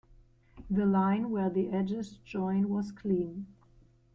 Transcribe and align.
The 0.67 0.87
line 0.87 1.29
where 1.29 1.51
the 1.51 1.69
edges 1.69 2.17
join 2.25 2.69
was 2.69 2.91
clean. 2.91 3.45